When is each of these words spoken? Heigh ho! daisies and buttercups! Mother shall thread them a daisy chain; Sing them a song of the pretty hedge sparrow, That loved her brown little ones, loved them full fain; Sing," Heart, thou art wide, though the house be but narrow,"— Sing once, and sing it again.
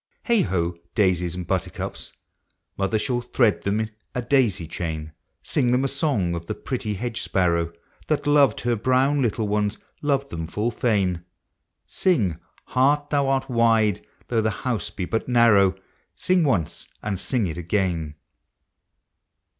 Heigh 0.25 0.41
ho! 0.41 0.79
daisies 0.95 1.35
and 1.35 1.45
buttercups! 1.45 2.11
Mother 2.75 2.97
shall 2.97 3.21
thread 3.21 3.61
them 3.61 3.87
a 4.15 4.23
daisy 4.23 4.67
chain; 4.67 5.13
Sing 5.43 5.71
them 5.71 5.83
a 5.85 5.87
song 5.87 6.33
of 6.33 6.47
the 6.47 6.55
pretty 6.55 6.95
hedge 6.95 7.21
sparrow, 7.21 7.71
That 8.07 8.25
loved 8.25 8.61
her 8.61 8.75
brown 8.75 9.21
little 9.21 9.47
ones, 9.47 9.77
loved 10.01 10.31
them 10.31 10.47
full 10.47 10.71
fain; 10.71 11.23
Sing," 11.85 12.37
Heart, 12.65 13.11
thou 13.11 13.27
art 13.27 13.47
wide, 13.47 14.03
though 14.27 14.41
the 14.41 14.49
house 14.49 14.89
be 14.89 15.05
but 15.05 15.27
narrow,"— 15.27 15.75
Sing 16.15 16.43
once, 16.43 16.87
and 17.03 17.19
sing 17.19 17.45
it 17.45 17.59
again. 17.59 18.15